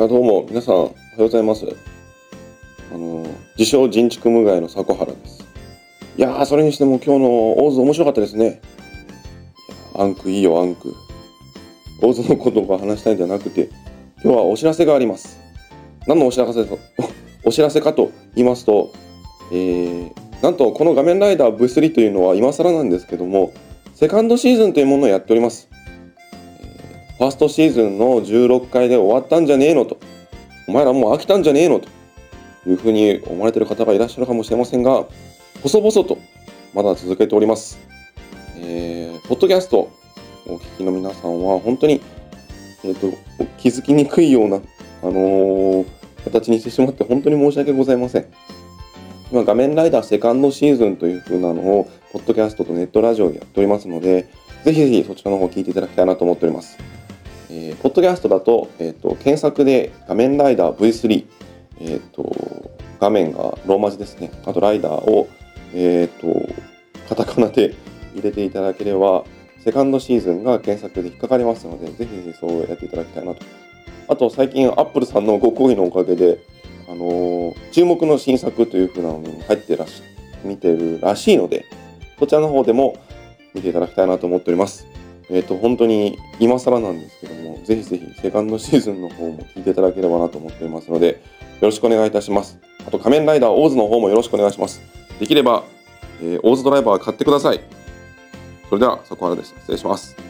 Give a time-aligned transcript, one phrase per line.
[0.00, 1.66] あどうも、皆さん、おはようございます。
[2.90, 3.26] あの、
[3.58, 5.44] 自称人畜無害の迫原です。
[6.16, 8.62] いやー、それにしても今日の大津面白かったですね。
[9.94, 10.94] アンクいいよ、アンク。
[12.00, 13.68] 大津のことが話したいんじゃなくて、
[14.24, 15.38] 今日はお知らせがあります。
[16.06, 16.64] 何のお知らせ、
[17.44, 18.92] お知らせかと言いますと、
[19.52, 23.52] えー、なんとこの画面ライダー V3 というのは今更なんですけども、
[23.94, 25.68] セカンドシーズンというものをやっております。
[27.20, 29.98] ファーストシーズンの16回で終わったんじゃねえのと、
[30.66, 31.86] お前らもう飽きたんじゃねえのと
[32.66, 35.04] いうふうに思われてる方がいらっしゃるかもしれませんが、
[35.62, 36.16] 細々と
[36.72, 37.78] まだ続けております。
[38.56, 39.90] えー、ポッドキャスト
[40.46, 42.00] お聞きの皆さんは本当に、
[42.84, 43.14] えー、と
[43.58, 44.60] 気づきにくいような、あ
[45.04, 45.86] のー
[46.24, 48.26] 形にしてしまって本当に申し訳ございません。
[49.30, 54.30] 今、画面ライダーセカンドシーズンという風なのを、ポッドキャストとネットラジオでやっておりますので、
[54.64, 56.78] ぜひぜひそちらの方聞いていただきたいなと思っております。
[57.52, 61.26] えーポッドキャストだと、えっ、と、検索で画面ライダー V3、
[61.80, 62.70] えっ、と、
[63.00, 64.30] 画面がローマ字ですね。
[64.46, 65.28] あとライダーを、
[65.74, 66.28] えっ、と、
[67.08, 67.74] カタカナで
[68.14, 69.24] 入れていただければ、
[69.64, 73.44] セカンドシーズンが検索で引っかかりますので、ぜひぜひそうやっていただきたいなと。
[74.06, 76.38] あと、最近、アップルさんのご好意のおかげで、
[76.88, 80.02] あのー注目の新作という風なのに入ってらし
[80.44, 81.64] 見てるらしいので、
[82.18, 82.96] そちらの方でも
[83.54, 84.86] 見ていただきたいなと思っております。
[85.30, 91.22] えっ、と、本当に今更なんですけども、ぜひぜひセカンドシーズンの方も聞いていただければなと思っておりますので、
[91.60, 92.58] よろしくお願いいたします。
[92.86, 94.82] あと、仮面ライダーオーズの方もよろしくお願いします。
[95.20, 95.62] できれば、
[96.20, 97.60] えーオーズドライバー買ってください。
[98.68, 99.54] それでは、そこからです。
[99.60, 100.29] 失礼します。